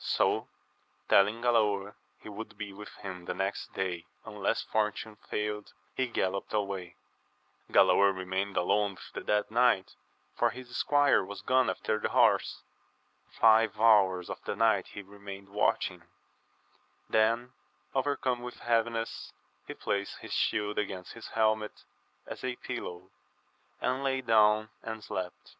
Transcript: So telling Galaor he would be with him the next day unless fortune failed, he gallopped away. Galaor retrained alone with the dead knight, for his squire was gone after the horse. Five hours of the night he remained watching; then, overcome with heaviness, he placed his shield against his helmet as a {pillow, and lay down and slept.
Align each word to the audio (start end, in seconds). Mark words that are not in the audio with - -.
So 0.00 0.46
telling 1.08 1.40
Galaor 1.42 1.96
he 2.20 2.28
would 2.28 2.56
be 2.56 2.72
with 2.72 2.94
him 2.98 3.24
the 3.24 3.34
next 3.34 3.74
day 3.74 4.04
unless 4.24 4.62
fortune 4.62 5.16
failed, 5.28 5.72
he 5.96 6.06
gallopped 6.06 6.52
away. 6.54 6.94
Galaor 7.72 8.14
retrained 8.14 8.56
alone 8.56 8.92
with 8.94 9.10
the 9.12 9.22
dead 9.22 9.50
knight, 9.50 9.96
for 10.36 10.50
his 10.50 10.76
squire 10.76 11.24
was 11.24 11.42
gone 11.42 11.68
after 11.68 11.98
the 11.98 12.10
horse. 12.10 12.62
Five 13.40 13.80
hours 13.80 14.30
of 14.30 14.38
the 14.44 14.54
night 14.54 14.86
he 14.86 15.02
remained 15.02 15.48
watching; 15.48 16.04
then, 17.10 17.52
overcome 17.92 18.40
with 18.40 18.60
heaviness, 18.60 19.32
he 19.66 19.74
placed 19.74 20.18
his 20.18 20.32
shield 20.32 20.78
against 20.78 21.14
his 21.14 21.26
helmet 21.30 21.82
as 22.24 22.44
a 22.44 22.54
{pillow, 22.54 23.10
and 23.80 24.04
lay 24.04 24.20
down 24.20 24.68
and 24.80 25.02
slept. 25.02 25.56